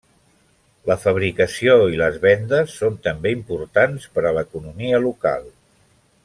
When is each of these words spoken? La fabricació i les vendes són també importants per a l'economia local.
La 0.91 0.95
fabricació 1.01 1.75
i 1.95 1.99
les 2.01 2.17
vendes 2.23 2.73
són 2.79 2.97
també 3.09 3.35
importants 3.35 4.09
per 4.17 4.25
a 4.27 4.33
l'economia 4.39 5.05
local. 5.07 5.47